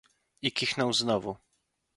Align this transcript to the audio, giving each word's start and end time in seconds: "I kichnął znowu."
"I 0.41 0.51
kichnął 0.51 0.93
znowu." 0.93 1.37